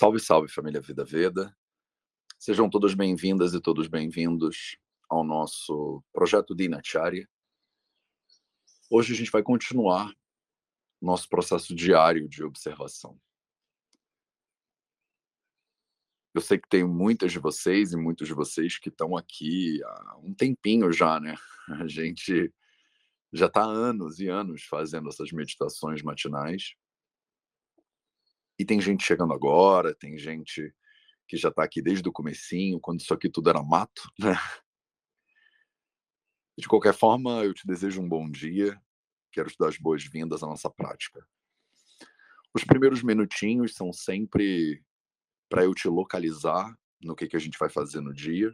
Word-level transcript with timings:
Salve, 0.00 0.18
salve 0.18 0.48
família 0.48 0.80
Vida 0.80 1.04
Veda. 1.04 1.54
Sejam 2.38 2.70
todas 2.70 2.94
bem-vindas 2.94 3.52
e 3.52 3.60
todos 3.60 3.86
bem-vindos 3.86 4.78
ao 5.10 5.22
nosso 5.22 6.02
projeto 6.10 6.54
Dinacharya. 6.54 7.28
Hoje 8.88 9.12
a 9.12 9.16
gente 9.18 9.30
vai 9.30 9.42
continuar 9.42 10.10
nosso 11.02 11.28
processo 11.28 11.74
diário 11.74 12.26
de 12.30 12.42
observação. 12.42 13.20
Eu 16.32 16.40
sei 16.40 16.56
que 16.56 16.70
tem 16.70 16.82
muitas 16.82 17.30
de 17.30 17.38
vocês 17.38 17.92
e 17.92 17.96
muitos 17.98 18.26
de 18.26 18.32
vocês 18.32 18.78
que 18.78 18.88
estão 18.88 19.14
aqui 19.18 19.84
há 19.84 20.16
um 20.22 20.32
tempinho 20.32 20.90
já, 20.90 21.20
né? 21.20 21.34
A 21.78 21.86
gente 21.86 22.50
já 23.30 23.48
está 23.48 23.62
anos 23.62 24.18
e 24.18 24.28
anos 24.28 24.62
fazendo 24.64 25.10
essas 25.10 25.30
meditações 25.30 26.00
matinais. 26.00 26.74
E 28.60 28.64
tem 28.66 28.78
gente 28.78 29.06
chegando 29.06 29.32
agora, 29.32 29.94
tem 29.94 30.18
gente 30.18 30.70
que 31.26 31.34
já 31.38 31.48
está 31.48 31.64
aqui 31.64 31.80
desde 31.80 32.06
o 32.06 32.12
comecinho, 32.12 32.78
quando 32.78 33.00
isso 33.00 33.14
aqui 33.14 33.26
tudo 33.26 33.48
era 33.48 33.62
mato, 33.62 34.02
né? 34.20 34.38
De 36.58 36.68
qualquer 36.68 36.92
forma, 36.92 37.42
eu 37.42 37.54
te 37.54 37.66
desejo 37.66 38.02
um 38.02 38.08
bom 38.08 38.30
dia. 38.30 38.78
Quero 39.32 39.48
te 39.48 39.56
dar 39.58 39.68
as 39.68 39.78
boas-vindas 39.78 40.42
à 40.42 40.46
nossa 40.46 40.68
prática. 40.68 41.26
Os 42.52 42.62
primeiros 42.62 43.02
minutinhos 43.02 43.74
são 43.74 43.94
sempre 43.94 44.84
para 45.48 45.64
eu 45.64 45.72
te 45.72 45.88
localizar 45.88 46.70
no 47.02 47.16
que, 47.16 47.28
que 47.28 47.36
a 47.36 47.40
gente 47.40 47.58
vai 47.58 47.70
fazer 47.70 48.02
no 48.02 48.12
dia. 48.12 48.52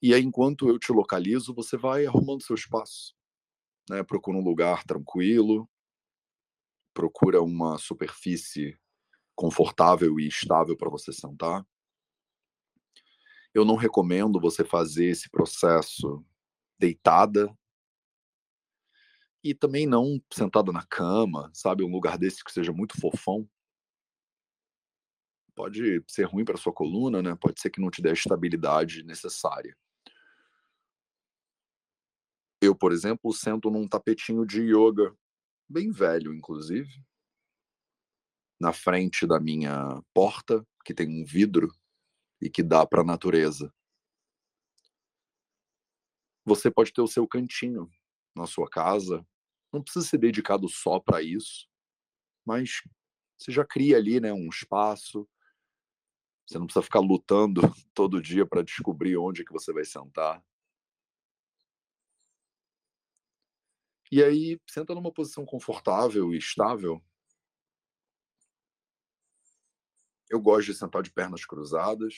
E 0.00 0.14
aí, 0.14 0.22
enquanto 0.22 0.68
eu 0.68 0.78
te 0.78 0.92
localizo, 0.92 1.52
você 1.52 1.76
vai 1.76 2.06
arrumando 2.06 2.44
seu 2.44 2.54
espaço. 2.54 3.16
Né? 3.90 4.04
Procura 4.04 4.38
um 4.38 4.44
lugar 4.44 4.84
tranquilo, 4.84 5.68
procura 6.98 7.40
uma 7.40 7.78
superfície 7.78 8.76
confortável 9.36 10.18
e 10.18 10.26
estável 10.26 10.76
para 10.76 10.90
você 10.90 11.12
sentar. 11.12 11.64
Eu 13.54 13.64
não 13.64 13.76
recomendo 13.76 14.40
você 14.40 14.64
fazer 14.64 15.04
esse 15.04 15.30
processo 15.30 16.26
deitada 16.76 17.56
e 19.44 19.54
também 19.54 19.86
não 19.86 20.20
sentada 20.32 20.72
na 20.72 20.84
cama, 20.84 21.48
sabe, 21.54 21.84
um 21.84 21.92
lugar 21.92 22.18
desse 22.18 22.42
que 22.42 22.50
seja 22.50 22.72
muito 22.72 23.00
fofão. 23.00 23.48
Pode 25.54 26.02
ser 26.08 26.24
ruim 26.24 26.44
para 26.44 26.58
sua 26.58 26.72
coluna, 26.72 27.22
né? 27.22 27.36
Pode 27.36 27.60
ser 27.60 27.70
que 27.70 27.80
não 27.80 27.92
te 27.92 28.02
dê 28.02 28.10
a 28.10 28.12
estabilidade 28.12 29.04
necessária. 29.04 29.76
Eu, 32.60 32.74
por 32.74 32.90
exemplo, 32.90 33.32
sento 33.32 33.70
num 33.70 33.86
tapetinho 33.86 34.44
de 34.44 34.62
yoga 34.62 35.16
bem 35.68 35.90
velho, 35.90 36.34
inclusive, 36.34 36.90
na 38.60 38.72
frente 38.72 39.26
da 39.26 39.38
minha 39.38 40.02
porta, 40.12 40.66
que 40.84 40.94
tem 40.94 41.08
um 41.08 41.24
vidro 41.24 41.72
e 42.40 42.48
que 42.50 42.62
dá 42.62 42.86
para 42.86 43.02
a 43.02 43.04
natureza. 43.04 43.72
Você 46.44 46.70
pode 46.70 46.92
ter 46.92 47.02
o 47.02 47.06
seu 47.06 47.26
cantinho 47.28 47.90
na 48.34 48.46
sua 48.46 48.68
casa, 48.68 49.26
não 49.72 49.82
precisa 49.82 50.06
ser 50.06 50.18
dedicado 50.18 50.68
só 50.68 50.98
para 50.98 51.22
isso, 51.22 51.68
mas 52.44 52.82
você 53.36 53.52
já 53.52 53.64
cria 53.64 53.96
ali, 53.96 54.18
né, 54.18 54.32
um 54.32 54.48
espaço. 54.48 55.28
Você 56.46 56.58
não 56.58 56.66
precisa 56.66 56.82
ficar 56.82 57.00
lutando 57.00 57.60
todo 57.94 58.22
dia 58.22 58.46
para 58.46 58.62
descobrir 58.62 59.16
onde 59.16 59.44
que 59.44 59.52
você 59.52 59.72
vai 59.72 59.84
sentar. 59.84 60.42
E 64.10 64.22
aí, 64.22 64.58
senta 64.66 64.94
numa 64.94 65.12
posição 65.12 65.44
confortável 65.44 66.32
e 66.32 66.38
estável. 66.38 67.02
Eu 70.30 70.40
gosto 70.40 70.72
de 70.72 70.78
sentar 70.78 71.02
de 71.02 71.10
pernas 71.10 71.44
cruzadas. 71.44 72.14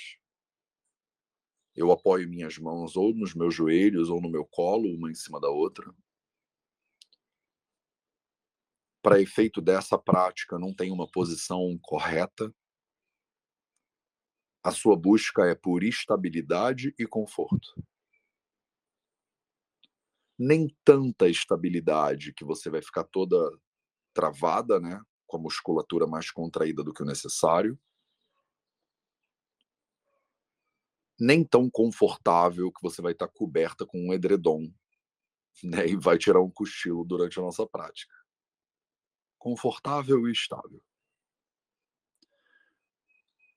Eu 1.74 1.90
apoio 1.90 2.28
minhas 2.28 2.58
mãos 2.58 2.96
ou 2.96 3.12
nos 3.12 3.34
meus 3.34 3.54
joelhos 3.54 4.08
ou 4.08 4.20
no 4.20 4.30
meu 4.30 4.46
colo, 4.46 4.88
uma 4.94 5.10
em 5.10 5.14
cima 5.14 5.40
da 5.40 5.48
outra. 5.48 5.92
Para 9.02 9.20
efeito 9.20 9.60
dessa 9.60 9.98
prática, 9.98 10.58
não 10.58 10.72
tem 10.72 10.92
uma 10.92 11.10
posição 11.10 11.76
correta. 11.82 12.54
A 14.62 14.70
sua 14.70 14.96
busca 14.96 15.44
é 15.44 15.54
por 15.56 15.82
estabilidade 15.82 16.94
e 16.98 17.06
conforto 17.06 17.74
nem 20.42 20.74
tanta 20.82 21.28
estabilidade 21.28 22.32
que 22.32 22.46
você 22.46 22.70
vai 22.70 22.80
ficar 22.80 23.04
toda 23.04 23.36
travada, 24.14 24.80
né, 24.80 24.98
com 25.26 25.36
a 25.36 25.40
musculatura 25.40 26.06
mais 26.06 26.30
contraída 26.30 26.82
do 26.82 26.94
que 26.94 27.02
o 27.02 27.06
necessário, 27.06 27.78
nem 31.18 31.44
tão 31.44 31.68
confortável 31.68 32.72
que 32.72 32.80
você 32.80 33.02
vai 33.02 33.12
estar 33.12 33.28
coberta 33.28 33.84
com 33.84 34.00
um 34.00 34.14
edredom, 34.14 34.72
né, 35.62 35.86
e 35.86 35.94
vai 35.94 36.16
tirar 36.16 36.40
um 36.40 36.50
cochilo 36.50 37.04
durante 37.04 37.38
a 37.38 37.42
nossa 37.42 37.66
prática. 37.66 38.14
Confortável 39.38 40.26
e 40.26 40.32
estável. 40.32 40.82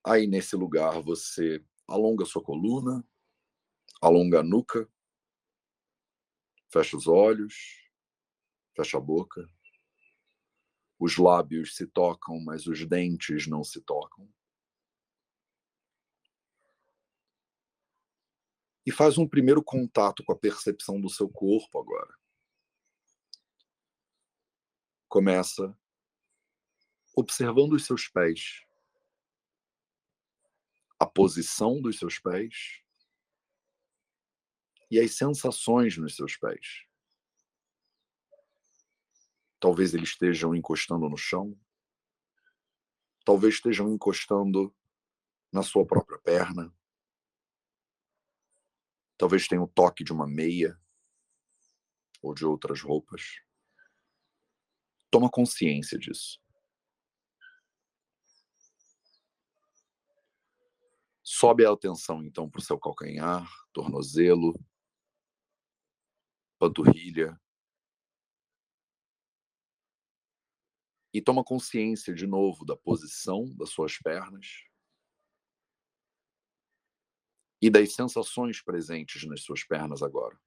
Aí 0.05 0.27
nesse 0.27 0.57
lugar 0.57 1.01
você 1.01 1.63
alonga 1.87 2.25
sua 2.25 2.43
coluna, 2.43 3.01
alonga 4.01 4.41
a 4.41 4.43
nuca, 4.43 4.85
Fecha 6.73 6.97
os 6.97 7.05
olhos, 7.05 7.87
fecha 8.75 8.97
a 8.97 8.99
boca. 8.99 9.47
Os 10.97 11.17
lábios 11.17 11.75
se 11.75 11.85
tocam, 11.85 12.43
mas 12.43 12.65
os 12.65 12.83
dentes 12.83 13.45
não 13.45 13.63
se 13.63 13.79
tocam. 13.79 14.27
E 18.83 18.91
faz 18.91 19.19
um 19.19 19.29
primeiro 19.29 19.63
contato 19.63 20.23
com 20.23 20.31
a 20.31 20.35
percepção 20.35 20.99
do 20.99 21.11
seu 21.11 21.29
corpo 21.29 21.79
agora. 21.79 22.17
Começa 25.07 25.77
observando 27.15 27.73
os 27.73 27.85
seus 27.85 28.07
pés, 28.07 28.65
a 30.97 31.05
posição 31.05 31.79
dos 31.79 31.99
seus 31.99 32.17
pés 32.17 32.82
e 34.93 34.99
as 34.99 35.15
sensações 35.15 35.97
nos 35.97 36.15
seus 36.15 36.37
pés. 36.37 36.85
Talvez 39.59 39.91
eles 39.95 40.09
estejam 40.09 40.53
encostando 40.53 41.09
no 41.09 41.17
chão, 41.17 41.59
talvez 43.25 43.55
estejam 43.55 43.91
encostando 43.91 44.71
na 45.51 45.63
sua 45.63 45.83
própria 45.83 46.19
perna, 46.19 46.71
talvez 49.17 49.47
tenha 49.47 49.63
o 49.63 49.67
toque 49.67 50.03
de 50.03 50.13
uma 50.13 50.27
meia 50.27 50.79
ou 52.21 52.35
de 52.35 52.45
outras 52.45 52.79
roupas. 52.81 53.41
Toma 55.09 55.27
consciência 55.27 55.97
disso. 55.97 56.39
Sobe 61.23 61.65
a 61.65 61.71
atenção 61.71 62.23
então 62.23 62.47
para 62.47 62.59
o 62.59 62.63
seu 62.63 62.79
calcanhar, 62.79 63.49
tornozelo, 63.73 64.53
panturrilha. 66.63 67.37
E 71.13 71.21
toma 71.21 71.43
consciência 71.43 72.13
de 72.13 72.25
novo 72.25 72.65
da 72.65 72.77
posição 72.77 73.45
das 73.57 73.69
suas 73.69 73.97
pernas 73.97 74.63
e 77.61 77.69
das 77.69 77.93
sensações 77.93 78.61
presentes 78.61 79.25
nas 79.25 79.41
suas 79.41 79.63
pernas 79.65 80.01
agora. 80.01 80.39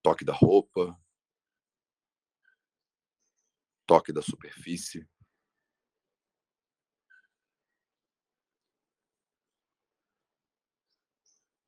Toque 0.00 0.24
da 0.24 0.32
roupa, 0.32 0.98
toque 3.86 4.12
da 4.12 4.22
superfície. 4.22 5.06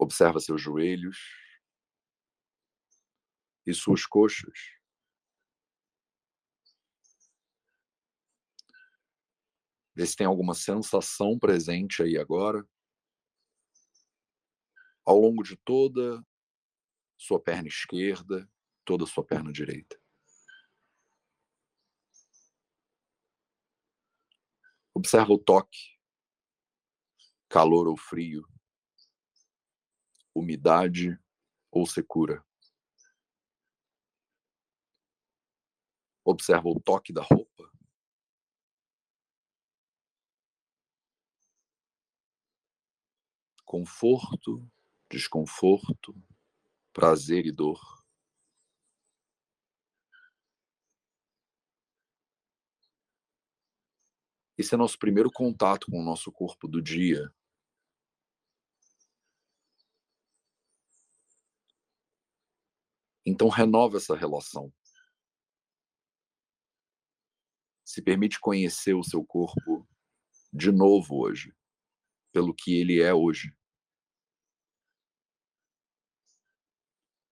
Observa 0.00 0.40
seus 0.40 0.62
joelhos 0.62 1.18
e 3.66 3.74
suas 3.74 4.06
coxas. 4.06 4.58
Vê 9.94 10.06
se 10.06 10.16
tem 10.16 10.26
alguma 10.26 10.54
sensação 10.54 11.38
presente 11.38 12.02
aí 12.02 12.16
agora. 12.16 12.66
Ao 15.04 15.18
longo 15.18 15.42
de 15.42 15.54
toda 15.58 16.26
sua 17.18 17.38
perna 17.38 17.68
esquerda, 17.68 18.50
toda 18.86 19.04
sua 19.04 19.22
perna 19.22 19.52
direita. 19.52 20.00
Observa 24.94 25.34
o 25.34 25.38
toque, 25.38 25.98
calor 27.50 27.86
ou 27.86 27.98
frio 27.98 28.48
umidade 30.34 31.18
ou 31.70 31.86
secura. 31.86 32.44
Observa 36.24 36.68
o 36.68 36.80
toque 36.80 37.12
da 37.12 37.22
roupa. 37.22 37.70
Conforto, 43.64 44.68
desconforto, 45.10 46.14
prazer 46.92 47.46
e 47.46 47.52
dor. 47.52 47.80
Esse 54.58 54.74
é 54.74 54.76
nosso 54.76 54.98
primeiro 54.98 55.30
contato 55.32 55.86
com 55.90 55.98
o 55.98 56.04
nosso 56.04 56.30
corpo 56.30 56.68
do 56.68 56.82
dia. 56.82 57.32
Então 63.30 63.48
renova 63.48 63.96
essa 63.96 64.16
relação. 64.16 64.72
Se 67.84 68.02
permite 68.02 68.40
conhecer 68.40 68.94
o 68.94 69.04
seu 69.04 69.24
corpo 69.24 69.88
de 70.52 70.72
novo 70.72 71.20
hoje, 71.20 71.54
pelo 72.32 72.52
que 72.52 72.80
ele 72.80 73.00
é 73.00 73.14
hoje. 73.14 73.56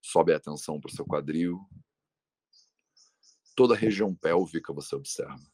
Sobe 0.00 0.32
a 0.32 0.36
atenção 0.36 0.80
para 0.80 0.88
o 0.88 0.94
seu 0.94 1.04
quadril. 1.04 1.68
Toda 3.56 3.74
a 3.74 3.76
região 3.76 4.14
pélvica 4.14 4.72
você 4.72 4.94
observa. 4.94 5.50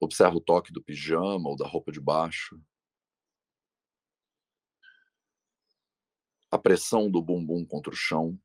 Observa 0.00 0.36
o 0.36 0.40
toque 0.40 0.72
do 0.72 0.82
pijama 0.82 1.48
ou 1.48 1.56
da 1.56 1.68
roupa 1.68 1.92
de 1.92 2.00
baixo. 2.00 2.60
A 6.50 6.58
pressão 6.58 7.10
do 7.10 7.22
bumbum 7.22 7.64
contra 7.64 7.92
o 7.92 7.96
chão. 7.96 8.38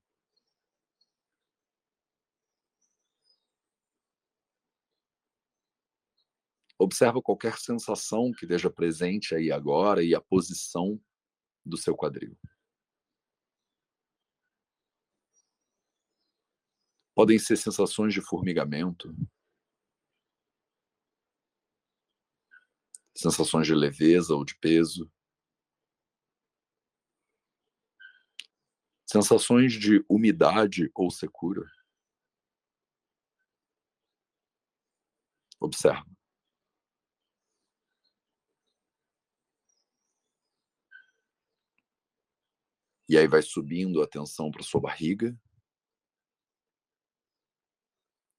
Observa 6.77 7.21
qualquer 7.21 7.57
sensação 7.57 8.31
que 8.31 8.45
esteja 8.45 8.69
presente 8.69 9.33
aí 9.33 9.51
agora 9.51 10.03
e 10.03 10.13
a 10.13 10.21
posição 10.21 11.01
do 11.65 11.77
seu 11.77 11.95
quadril. 11.95 12.37
Podem 17.15 17.39
ser 17.39 17.55
sensações 17.55 18.13
de 18.13 18.21
formigamento, 18.21 19.15
sensações 23.15 23.65
de 23.65 23.73
leveza 23.73 24.35
ou 24.35 24.43
de 24.43 24.53
peso, 24.59 25.09
sensações 29.05 29.73
de 29.73 30.03
umidade 30.09 30.89
ou 30.93 31.09
secura. 31.11 31.65
Observa. 35.59 36.05
E 43.07 43.17
aí 43.17 43.27
vai 43.27 43.41
subindo 43.41 44.01
a 44.01 44.05
atenção 44.05 44.49
para 44.49 44.63
sua 44.63 44.81
barriga, 44.81 45.37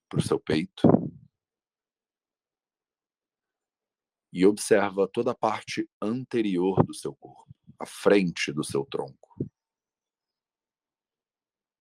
para 0.08 0.18
o 0.18 0.22
seu 0.22 0.40
peito. 0.40 0.88
E 4.32 4.44
observa 4.44 5.08
toda 5.08 5.30
a 5.30 5.34
parte 5.34 5.88
anterior 6.02 6.82
do 6.84 6.92
seu 6.92 7.14
corpo, 7.14 7.54
a 7.78 7.86
frente 7.86 8.52
do 8.52 8.64
seu 8.64 8.84
tronco. 8.84 9.26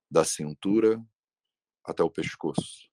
Da 0.09 0.23
cintura 0.23 1.03
até 1.83 2.03
o 2.03 2.09
pescoço. 2.09 2.89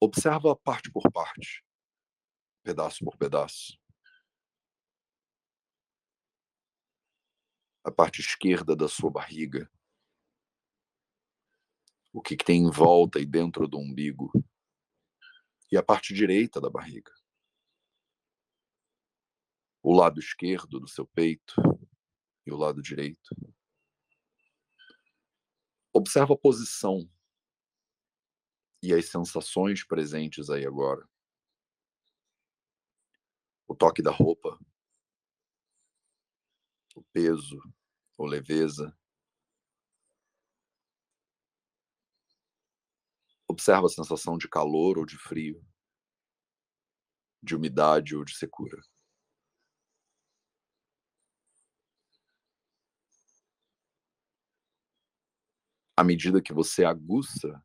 Observa 0.00 0.54
parte 0.54 0.90
por 0.90 1.10
parte, 1.10 1.64
pedaço 2.62 3.04
por 3.04 3.16
pedaço. 3.16 3.78
a 7.84 7.92
parte 7.92 8.22
esquerda 8.22 8.74
da 8.74 8.88
sua 8.88 9.10
barriga. 9.10 9.70
O 12.10 12.22
que, 12.22 12.34
que 12.34 12.44
tem 12.44 12.62
em 12.62 12.70
volta 12.70 13.20
e 13.20 13.26
dentro 13.26 13.68
do 13.68 13.78
umbigo. 13.78 14.32
E 15.70 15.76
a 15.76 15.82
parte 15.82 16.14
direita 16.14 16.60
da 16.60 16.70
barriga. 16.70 17.12
O 19.82 19.94
lado 19.94 20.18
esquerdo 20.18 20.80
do 20.80 20.88
seu 20.88 21.06
peito 21.06 21.54
e 22.46 22.50
o 22.50 22.56
lado 22.56 22.80
direito. 22.80 23.36
Observa 25.96 26.34
a 26.34 26.36
posição 26.36 27.08
e 28.82 28.92
as 28.92 29.08
sensações 29.08 29.86
presentes 29.86 30.50
aí 30.50 30.66
agora. 30.66 31.08
O 33.68 33.76
toque 33.76 34.02
da 34.02 34.10
roupa, 34.10 34.58
o 36.96 37.02
peso 37.12 37.60
ou 38.18 38.26
leveza. 38.26 38.92
Observa 43.46 43.86
a 43.86 43.90
sensação 43.90 44.36
de 44.36 44.48
calor 44.48 44.98
ou 44.98 45.06
de 45.06 45.16
frio, 45.16 45.64
de 47.40 47.54
umidade 47.54 48.16
ou 48.16 48.24
de 48.24 48.36
secura. 48.36 48.82
À 55.96 56.02
medida 56.02 56.42
que 56.42 56.52
você 56.52 56.84
aguça 56.84 57.64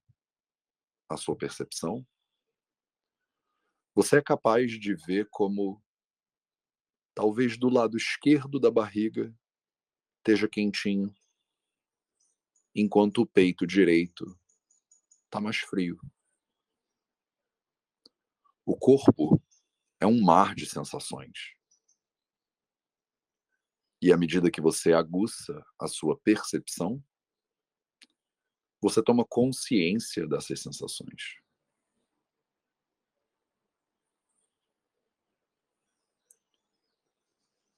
a 1.09 1.17
sua 1.17 1.35
percepção, 1.35 2.05
você 3.95 4.17
é 4.17 4.21
capaz 4.21 4.71
de 4.71 4.93
ver 4.93 5.27
como 5.31 5.83
talvez 7.15 7.57
do 7.57 7.69
lado 7.69 7.97
esquerdo 7.97 8.59
da 8.59 8.69
barriga 8.69 9.35
esteja 10.19 10.47
quentinho, 10.47 11.13
enquanto 12.75 13.23
o 13.23 13.25
peito 13.25 13.65
direito 13.65 14.39
está 15.25 15.41
mais 15.41 15.57
frio. 15.57 15.99
O 18.63 18.77
corpo 18.77 19.41
é 19.99 20.05
um 20.05 20.21
mar 20.21 20.53
de 20.53 20.67
sensações. 20.67 21.55
E 24.01 24.13
à 24.13 24.17
medida 24.17 24.51
que 24.51 24.61
você 24.61 24.93
aguça 24.93 25.65
a 25.79 25.87
sua 25.87 26.17
percepção, 26.19 27.03
você 28.81 29.03
toma 29.03 29.25
consciência 29.25 30.27
dessas 30.27 30.61
sensações. 30.61 31.39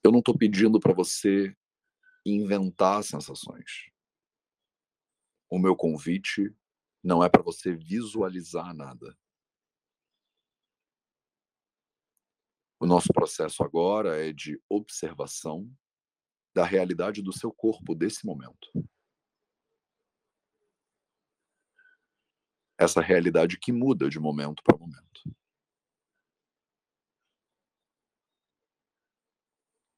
Eu 0.03 0.11
não 0.11 0.19
estou 0.19 0.37
pedindo 0.37 0.79
para 0.79 0.93
você 0.93 1.55
inventar 2.25 3.03
sensações. 3.03 3.91
O 5.49 5.59
meu 5.59 5.75
convite 5.75 6.55
não 7.03 7.23
é 7.23 7.29
para 7.29 7.41
você 7.41 7.75
visualizar 7.75 8.73
nada. 8.73 9.17
O 12.79 12.85
nosso 12.85 13.09
processo 13.13 13.63
agora 13.63 14.27
é 14.27 14.33
de 14.33 14.59
observação 14.67 15.71
da 16.53 16.65
realidade 16.65 17.21
do 17.21 17.31
seu 17.31 17.51
corpo 17.51 17.93
desse 17.93 18.25
momento. 18.25 18.71
Essa 22.81 22.99
realidade 22.99 23.59
que 23.59 23.71
muda 23.71 24.09
de 24.09 24.19
momento 24.19 24.63
para 24.63 24.75
momento. 24.75 25.21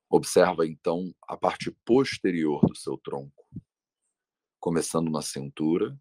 Observa 0.10 0.68
então 0.68 1.16
a 1.26 1.38
parte 1.38 1.72
posterior 1.86 2.60
do 2.68 2.76
seu 2.76 2.98
tronco, 2.98 3.48
começando 4.60 5.10
na 5.10 5.22
cintura 5.22 5.98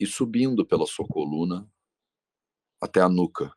e 0.00 0.06
subindo 0.06 0.66
pela 0.66 0.86
sua 0.86 1.06
coluna 1.06 1.70
até 2.80 3.02
a 3.02 3.08
nuca. 3.10 3.52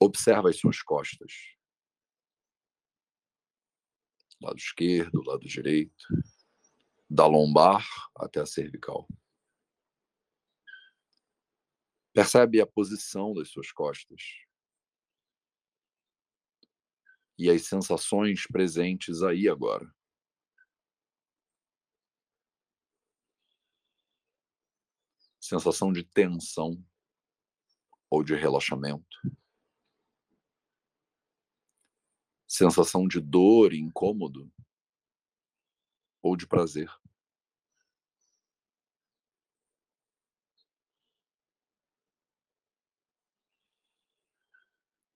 Observa 0.00 0.48
as 0.48 0.60
suas 0.60 0.80
costas. 0.80 1.32
Lado 4.40 4.58
esquerdo, 4.58 5.24
lado 5.24 5.44
direito, 5.44 6.06
da 7.10 7.26
lombar 7.26 7.84
até 8.14 8.40
a 8.40 8.46
cervical. 8.46 9.08
Percebe 12.12 12.60
a 12.60 12.66
posição 12.66 13.34
das 13.34 13.48
suas 13.48 13.72
costas 13.72 14.22
e 17.36 17.50
as 17.50 17.66
sensações 17.66 18.46
presentes 18.46 19.22
aí 19.22 19.48
agora. 19.48 19.92
Sensação 25.40 25.92
de 25.92 26.04
tensão 26.04 26.80
ou 28.08 28.22
de 28.22 28.36
relaxamento. 28.36 29.18
Sensação 32.46 33.08
de 33.08 33.20
dor 33.20 33.72
e 33.72 33.80
incômodo 33.80 34.52
ou 36.22 36.36
de 36.36 36.46
prazer. 36.46 36.99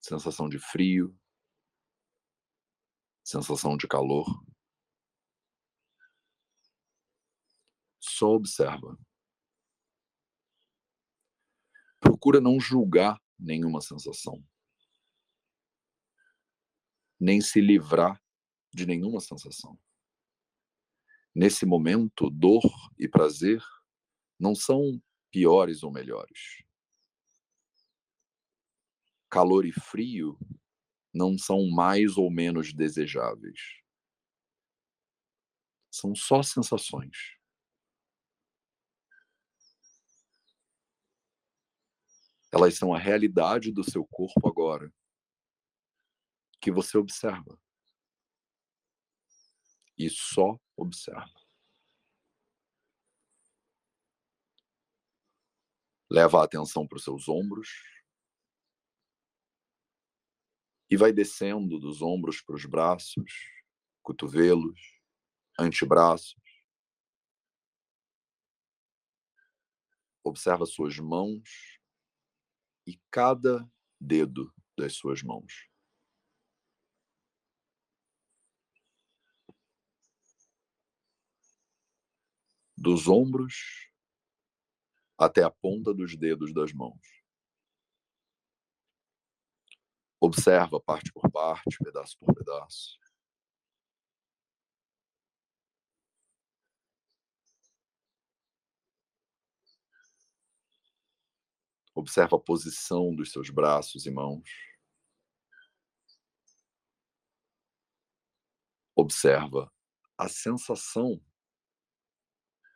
Sensação 0.05 0.51
de 0.51 0.59
frio, 0.59 1.19
sensação 3.25 3.75
de 3.75 3.89
calor. 3.89 4.27
Só 7.99 8.33
observa. 8.33 8.99
Procura 11.99 12.39
não 12.39 12.61
julgar 12.61 13.19
nenhuma 13.39 13.81
sensação, 13.81 14.45
nem 17.19 17.41
se 17.41 17.63
livrar 17.63 18.23
de 18.75 18.85
nenhuma 18.85 19.21
sensação. 19.21 19.81
Nesse 21.35 21.65
momento, 21.65 22.29
dor 22.29 22.63
e 22.99 23.09
prazer 23.09 23.65
não 24.39 24.55
são 24.55 25.03
piores 25.31 25.83
ou 25.83 25.91
melhores. 25.91 26.63
Calor 29.35 29.67
e 29.67 29.73
frio 29.73 30.39
não 31.13 31.37
são 31.37 31.69
mais 31.69 32.17
ou 32.17 32.31
menos 32.31 32.73
desejáveis. 32.73 33.59
São 35.91 36.15
só 36.15 36.41
sensações. 36.41 37.37
Elas 42.53 42.77
são 42.77 42.95
a 42.95 42.99
realidade 43.01 43.73
do 43.73 43.83
seu 43.83 44.07
corpo 44.07 44.47
agora, 44.47 44.95
que 46.61 46.71
você 46.71 46.97
observa. 46.97 47.61
E 49.99 50.09
só 50.09 50.57
observa. 50.77 51.45
Leva 56.09 56.41
a 56.41 56.45
atenção 56.45 56.87
para 56.87 56.99
os 56.99 57.03
seus 57.03 57.29
ombros 57.29 57.94
e 60.95 60.97
vai 60.97 61.13
descendo 61.13 61.77
dos 61.81 62.01
ombros 62.03 62.41
para 62.41 62.55
os 62.55 62.65
braços, 62.65 63.51
cotovelos, 64.01 64.79
antebraços. 65.59 66.41
Observa 70.23 70.65
suas 70.65 70.97
mãos 71.01 71.81
e 72.87 72.97
cada 73.11 73.69
dedo 74.01 74.55
das 74.79 74.95
suas 74.95 75.21
mãos. 75.21 75.69
Dos 82.77 83.09
ombros 83.09 83.91
até 85.19 85.43
a 85.43 85.51
ponta 85.51 85.93
dos 85.93 86.17
dedos 86.17 86.55
das 86.55 86.73
mãos. 86.73 87.24
Observa 90.25 90.81
parte 90.81 91.13
por 91.13 91.31
parte, 91.31 91.77
pedaço 91.85 92.17
por 92.19 92.35
pedaço. 92.35 92.99
Observa 101.95 102.39
a 102.39 102.41
posição 102.41 103.15
dos 103.15 103.33
seus 103.33 103.51
braços 103.51 104.07
e 104.07 104.11
mãos. 104.11 104.49
Observa 108.97 109.71
a 110.17 110.27
sensação 110.27 111.23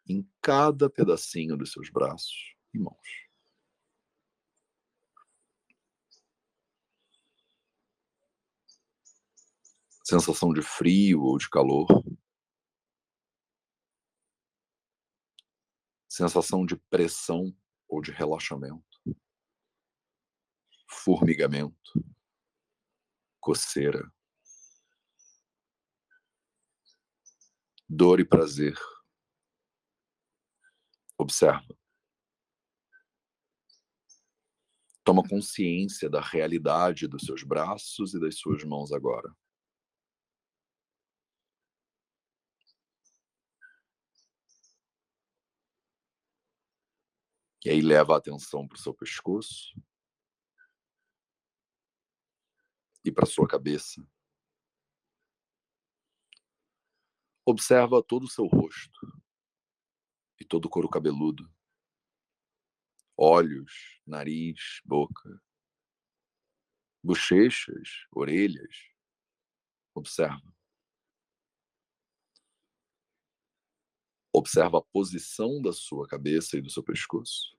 em 0.06 0.30
cada 0.42 0.90
pedacinho 0.90 1.56
dos 1.56 1.72
seus 1.72 1.88
braços 1.88 2.54
e 2.74 2.78
mãos. 2.78 3.27
Sensação 10.08 10.54
de 10.54 10.62
frio 10.62 11.20
ou 11.20 11.36
de 11.36 11.50
calor. 11.50 11.86
Sensação 16.08 16.64
de 16.64 16.76
pressão 16.88 17.54
ou 17.86 18.00
de 18.00 18.10
relaxamento. 18.10 18.82
Formigamento. 20.88 21.92
Coceira. 23.38 24.10
Dor 27.86 28.18
e 28.18 28.24
prazer 28.24 28.78
Observa. 31.18 31.76
Toma 35.04 35.22
consciência 35.22 36.08
da 36.08 36.22
realidade 36.22 37.06
dos 37.06 37.26
seus 37.26 37.42
braços 37.42 38.14
e 38.14 38.20
das 38.20 38.38
suas 38.38 38.64
mãos 38.64 38.90
agora. 38.90 39.30
E 47.68 47.70
aí 47.70 47.82
leva 47.82 48.14
a 48.14 48.16
atenção 48.16 48.66
para 48.66 48.76
o 48.76 48.80
seu 48.80 48.94
pescoço 48.94 49.78
e 53.04 53.12
para 53.12 53.24
a 53.24 53.26
sua 53.30 53.46
cabeça. 53.46 54.02
Observa 57.44 58.02
todo 58.02 58.24
o 58.24 58.30
seu 58.30 58.46
rosto 58.46 59.22
e 60.40 60.46
todo 60.46 60.64
o 60.64 60.70
couro 60.70 60.88
cabeludo. 60.88 61.46
Olhos, 63.14 64.00
nariz, 64.06 64.80
boca, 64.82 65.38
bochechas, 67.04 68.06
orelhas. 68.10 68.94
Observa. 69.94 70.57
Observa 74.38 74.78
a 74.78 74.82
posição 74.92 75.60
da 75.60 75.72
sua 75.72 76.06
cabeça 76.06 76.56
e 76.56 76.60
do 76.60 76.70
seu 76.70 76.80
pescoço. 76.80 77.58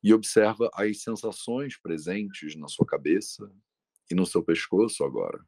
E 0.00 0.14
observa 0.14 0.70
as 0.72 1.02
sensações 1.02 1.76
presentes 1.76 2.54
na 2.54 2.68
sua 2.68 2.86
cabeça 2.86 3.52
e 4.08 4.14
no 4.14 4.24
seu 4.24 4.40
pescoço 4.40 5.02
agora. 5.02 5.44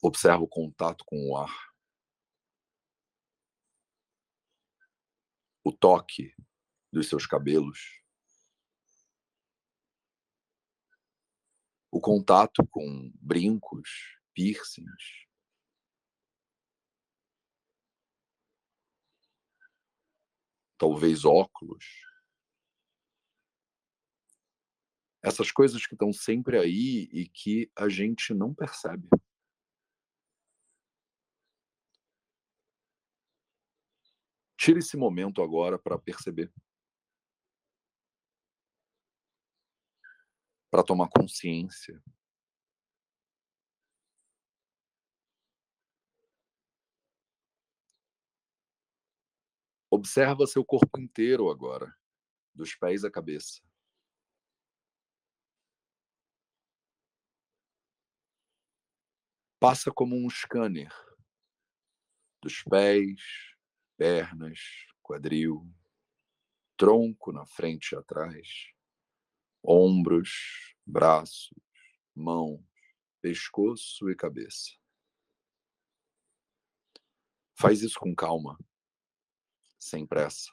Observa 0.00 0.44
o 0.44 0.48
contato 0.48 1.04
com 1.04 1.28
o 1.28 1.36
ar. 1.36 1.74
O 5.64 5.72
toque 5.72 6.32
dos 6.92 7.08
seus 7.08 7.26
cabelos. 7.26 8.00
O 11.96 11.98
contato 11.98 12.62
com 12.66 13.10
brincos, 13.22 14.18
piercings. 14.34 15.26
Talvez 20.76 21.24
óculos. 21.24 21.86
Essas 25.22 25.50
coisas 25.50 25.86
que 25.86 25.94
estão 25.94 26.12
sempre 26.12 26.58
aí 26.58 27.08
e 27.10 27.26
que 27.26 27.72
a 27.74 27.88
gente 27.88 28.34
não 28.34 28.54
percebe. 28.54 29.08
Tire 34.58 34.80
esse 34.80 34.98
momento 34.98 35.40
agora 35.40 35.78
para 35.78 35.98
perceber. 35.98 36.52
Para 40.76 40.84
tomar 40.84 41.08
consciência. 41.08 41.98
Observa 49.90 50.46
seu 50.46 50.62
corpo 50.62 51.00
inteiro 51.00 51.48
agora, 51.48 51.96
dos 52.54 52.74
pés 52.74 53.04
à 53.04 53.10
cabeça. 53.10 53.62
Passa 59.58 59.90
como 59.90 60.14
um 60.14 60.28
scanner 60.28 60.92
dos 62.42 62.62
pés, 62.64 63.18
pernas, 63.96 64.60
quadril, 65.00 65.66
tronco 66.76 67.32
na 67.32 67.46
frente 67.46 67.92
e 67.92 67.96
atrás, 67.96 68.75
ombros, 69.66 70.74
braços, 70.86 71.50
mãos, 72.14 72.64
pescoço 73.20 74.08
e 74.08 74.14
cabeça. 74.14 74.70
Faz 77.58 77.82
isso 77.82 77.98
com 77.98 78.14
calma, 78.14 78.56
sem 79.78 80.06
pressa. 80.06 80.50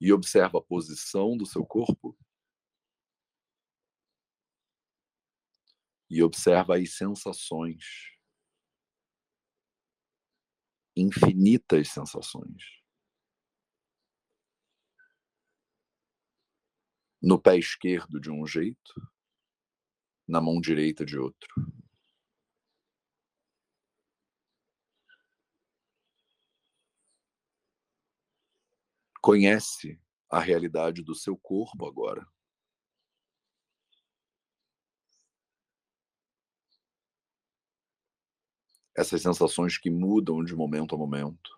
E 0.00 0.12
observa 0.12 0.58
a 0.58 0.62
posição 0.62 1.36
do 1.36 1.44
seu 1.44 1.64
corpo. 1.66 2.16
E 6.08 6.22
observa 6.22 6.76
as 6.76 6.96
sensações 6.96 8.10
infinitas 10.96 11.88
sensações. 11.88 12.79
No 17.22 17.38
pé 17.38 17.58
esquerdo 17.58 18.18
de 18.18 18.30
um 18.30 18.46
jeito, 18.46 18.94
na 20.26 20.40
mão 20.40 20.60
direita 20.60 21.04
de 21.04 21.18
outro. 21.18 21.48
Conhece 29.20 30.00
a 30.30 30.40
realidade 30.40 31.02
do 31.02 31.14
seu 31.14 31.36
corpo 31.36 31.86
agora. 31.86 32.26
Essas 38.96 39.20
sensações 39.20 39.76
que 39.76 39.90
mudam 39.90 40.42
de 40.42 40.54
momento 40.54 40.94
a 40.94 40.98
momento 40.98 41.50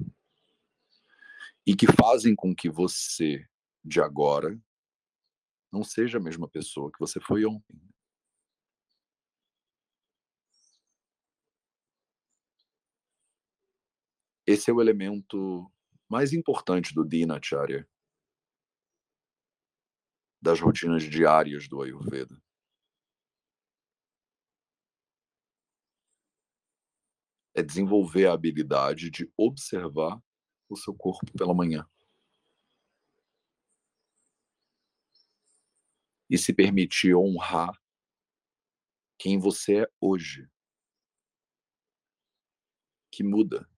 e 1.64 1.76
que 1.76 1.86
fazem 1.86 2.34
com 2.34 2.54
que 2.54 2.68
você, 2.68 3.46
de 3.84 4.00
agora, 4.00 4.60
não 5.72 5.82
seja 5.82 6.18
a 6.18 6.20
mesma 6.20 6.46
pessoa 6.48 6.92
que 6.92 7.00
você 7.00 7.18
foi 7.18 7.46
ontem. 7.46 7.80
Esse 14.46 14.70
é 14.70 14.74
o 14.74 14.80
elemento 14.82 15.70
mais 16.08 16.32
importante 16.32 16.92
do 16.94 17.08
Dinacharya, 17.08 17.88
das 20.42 20.60
rotinas 20.60 21.04
diárias 21.04 21.68
do 21.68 21.80
Ayurveda. 21.80 22.36
É 27.54 27.62
desenvolver 27.62 28.26
a 28.26 28.32
habilidade 28.32 29.10
de 29.10 29.30
observar 29.36 30.20
o 30.68 30.76
seu 30.76 30.94
corpo 30.94 31.30
pela 31.36 31.54
manhã. 31.54 31.86
E 36.32 36.38
se 36.38 36.52
permitir 36.52 37.14
honrar 37.14 37.78
quem 39.18 39.38
você 39.38 39.84
é 39.84 39.88
hoje, 40.00 40.46
que 43.12 43.22
muda. 43.22 43.68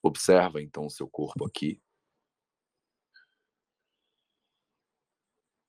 Observa 0.00 0.62
então 0.62 0.86
o 0.86 0.90
seu 0.90 1.08
corpo 1.08 1.44
aqui. 1.44 1.82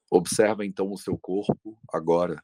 Observa 0.10 0.65
então 0.65 0.91
o 0.91 0.98
seu 0.98 1.15
corpo 1.15 1.77
agora. 1.94 2.41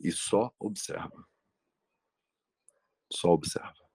E 0.00 0.12
só 0.12 0.52
observa. 0.58 1.26
Só 3.12 3.30
observa. 3.30 3.87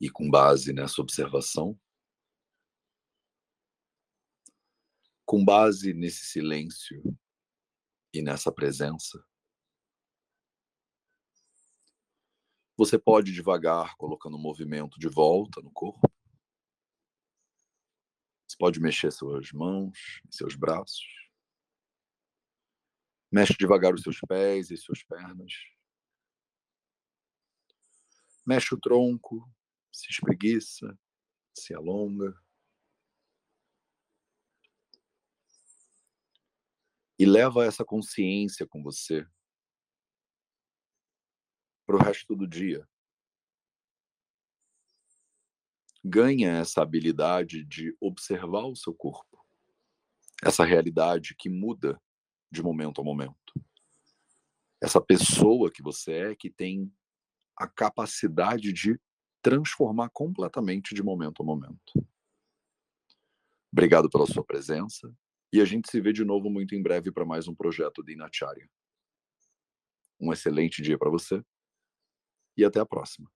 E 0.00 0.08
com 0.08 0.30
base 0.30 0.72
nessa 0.72 1.00
observação, 1.02 1.78
com 5.26 5.44
base 5.44 5.92
nesse 5.92 6.24
silêncio 6.24 7.02
e 8.12 8.22
nessa 8.22 8.50
presença, 8.50 9.22
você 12.76 12.98
pode 12.98 13.30
devagar 13.30 13.94
colocando 13.96 14.36
o 14.36 14.40
movimento 14.40 14.98
de 14.98 15.06
volta 15.06 15.60
no 15.60 15.70
corpo. 15.70 16.10
Você 18.48 18.56
pode 18.56 18.80
mexer 18.80 19.12
suas 19.12 19.52
mãos, 19.52 20.22
seus 20.30 20.56
braços. 20.56 21.06
Mexe 23.30 23.52
devagar 23.58 23.94
os 23.94 24.02
seus 24.02 24.18
pés 24.20 24.70
e 24.70 24.78
suas 24.78 25.04
pernas. 25.04 25.52
Mexe 28.46 28.74
o 28.74 28.80
tronco, 28.80 29.46
se 29.92 30.10
espreguiça, 30.10 30.98
se 31.54 31.74
alonga. 31.74 32.34
E 37.18 37.26
leva 37.26 37.64
essa 37.64 37.84
consciência 37.84 38.66
com 38.66 38.82
você 38.82 39.26
para 41.86 41.96
o 41.96 42.02
resto 42.02 42.34
do 42.34 42.46
dia. 42.46 42.88
Ganha 46.02 46.52
essa 46.52 46.80
habilidade 46.80 47.64
de 47.64 47.94
observar 48.00 48.64
o 48.64 48.76
seu 48.76 48.94
corpo, 48.94 49.44
essa 50.42 50.64
realidade 50.64 51.34
que 51.34 51.50
muda 51.50 52.00
de 52.50 52.62
momento 52.62 53.00
a 53.00 53.04
momento. 53.04 53.52
Essa 54.82 55.00
pessoa 55.00 55.70
que 55.70 55.82
você 55.82 56.30
é 56.30 56.34
que 56.34 56.48
tem 56.48 56.90
a 57.54 57.68
capacidade 57.68 58.72
de 58.72 58.98
transformar 59.42 60.10
completamente 60.10 60.94
de 60.94 61.02
momento 61.02 61.42
a 61.42 61.46
momento. 61.46 61.92
Obrigado 63.72 64.10
pela 64.10 64.26
sua 64.26 64.44
presença 64.44 65.14
e 65.52 65.60
a 65.60 65.64
gente 65.64 65.90
se 65.90 66.00
vê 66.00 66.12
de 66.12 66.24
novo 66.24 66.50
muito 66.50 66.74
em 66.74 66.82
breve 66.82 67.10
para 67.10 67.24
mais 67.24 67.48
um 67.48 67.54
projeto 67.54 68.02
de 68.02 68.12
Inacharya. 68.12 68.68
Um 70.20 70.32
excelente 70.32 70.82
dia 70.82 70.98
para 70.98 71.10
você 71.10 71.42
e 72.56 72.64
até 72.64 72.80
a 72.80 72.86
próxima. 72.86 73.30